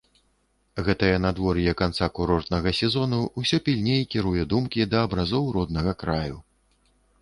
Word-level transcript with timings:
Гэтае 0.87 1.11
надвор'е 1.25 1.75
канца 1.83 2.09
курортнага 2.21 2.75
сезону 2.81 3.21
ўсё 3.43 3.63
пільней 3.71 4.03
кіруе 4.17 4.51
думкі 4.55 4.91
да 4.93 5.07
абразоў 5.11 5.57
роднага 5.61 5.91
краю. 6.05 6.37